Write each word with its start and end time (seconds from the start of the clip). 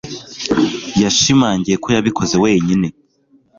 Yashimangiye 1.01 1.75
ko 1.83 1.87
yabikoze 1.95 2.35
wenyine 2.43 2.87